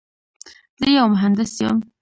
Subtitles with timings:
[0.79, 1.77] زه یو مهندس یم.